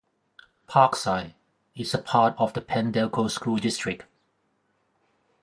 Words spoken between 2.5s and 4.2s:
the Penn-Delco School District.